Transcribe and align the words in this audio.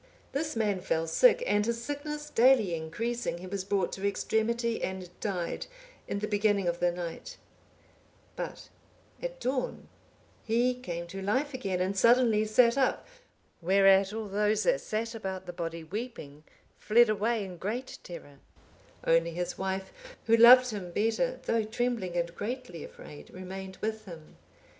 This 0.31 0.55
man 0.55 0.81
fell 0.81 1.05
sick, 1.05 1.43
and 1.45 1.63
his 1.63 1.79
sickness 1.83 2.31
daily 2.31 2.73
increasing, 2.73 3.37
he 3.37 3.45
was 3.45 3.63
brought 3.63 3.91
to 3.91 4.07
extremity, 4.07 4.81
and 4.83 5.11
died 5.19 5.67
in 6.07 6.17
the 6.17 6.27
beginning 6.27 6.67
of 6.67 6.79
the 6.79 6.91
night; 6.91 7.37
but 8.35 8.69
at 9.21 9.39
dawn 9.39 9.89
he 10.43 10.73
came 10.73 11.05
to 11.05 11.21
life 11.21 11.53
again, 11.53 11.79
and 11.79 11.95
suddenly 11.95 12.45
sat 12.45 12.79
up, 12.79 13.07
whereat 13.61 14.11
all 14.11 14.27
those 14.27 14.63
that 14.63 14.81
sat 14.81 15.13
about 15.13 15.45
the 15.45 15.53
body 15.53 15.83
weeping 15.83 16.45
fled 16.79 17.07
away 17.07 17.45
in 17.45 17.57
great 17.57 17.99
terror, 18.01 18.39
only 19.05 19.29
his 19.29 19.55
wife, 19.59 19.93
who 20.25 20.35
loved 20.35 20.71
him 20.71 20.89
better, 20.89 21.39
though 21.45 21.63
trembling 21.63 22.17
and 22.17 22.33
greatly 22.33 22.83
afraid, 22.83 23.29
remained 23.29 23.77
with 23.83 24.05
him. 24.05 24.37